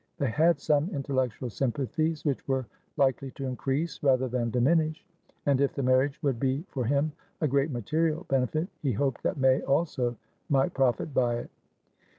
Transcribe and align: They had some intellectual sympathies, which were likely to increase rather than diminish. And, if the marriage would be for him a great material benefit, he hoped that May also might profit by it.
They 0.17 0.31
had 0.31 0.59
some 0.59 0.89
intellectual 0.89 1.51
sympathies, 1.51 2.25
which 2.25 2.47
were 2.47 2.65
likely 2.97 3.29
to 3.33 3.45
increase 3.45 4.01
rather 4.01 4.27
than 4.27 4.49
diminish. 4.49 5.05
And, 5.45 5.61
if 5.61 5.75
the 5.75 5.83
marriage 5.83 6.17
would 6.23 6.39
be 6.39 6.65
for 6.69 6.85
him 6.85 7.11
a 7.39 7.47
great 7.47 7.69
material 7.69 8.25
benefit, 8.27 8.67
he 8.81 8.93
hoped 8.93 9.21
that 9.21 9.37
May 9.37 9.61
also 9.61 10.17
might 10.49 10.73
profit 10.73 11.13
by 11.13 11.35
it. 11.35 11.51